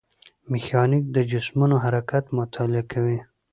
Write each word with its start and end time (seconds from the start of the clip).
میخانیک 0.51 1.03
د 1.15 1.17
جسمونو 1.31 1.75
حرکت 1.83 2.23
مطالعه 2.37 2.83
کوي. 2.91 3.19